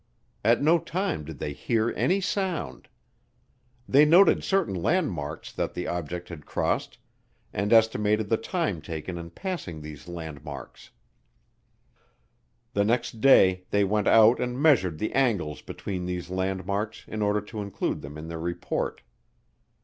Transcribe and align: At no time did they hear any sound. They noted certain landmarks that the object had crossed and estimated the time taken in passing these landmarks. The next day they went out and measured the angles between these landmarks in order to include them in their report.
At 0.43 0.63
no 0.63 0.79
time 0.79 1.25
did 1.25 1.37
they 1.37 1.53
hear 1.53 1.93
any 1.95 2.21
sound. 2.21 2.87
They 3.87 4.03
noted 4.03 4.43
certain 4.43 4.73
landmarks 4.73 5.51
that 5.53 5.75
the 5.75 5.85
object 5.85 6.29
had 6.29 6.43
crossed 6.47 6.97
and 7.53 7.71
estimated 7.71 8.27
the 8.27 8.37
time 8.37 8.81
taken 8.81 9.19
in 9.19 9.29
passing 9.29 9.79
these 9.79 10.07
landmarks. 10.07 10.89
The 12.73 12.83
next 12.83 13.21
day 13.21 13.65
they 13.69 13.83
went 13.83 14.07
out 14.07 14.39
and 14.39 14.59
measured 14.59 14.97
the 14.97 15.13
angles 15.13 15.61
between 15.61 16.07
these 16.07 16.31
landmarks 16.31 17.05
in 17.07 17.21
order 17.21 17.39
to 17.41 17.61
include 17.61 18.01
them 18.01 18.17
in 18.17 18.27
their 18.27 18.39
report. 18.39 19.03